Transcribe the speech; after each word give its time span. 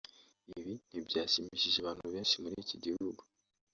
Ibi 0.59 0.73
ntibyashimishije 0.89 1.77
abantu 1.79 2.03
benshi 2.13 2.35
muri 2.41 2.55
iki 2.63 2.75
gihugu 2.83 3.21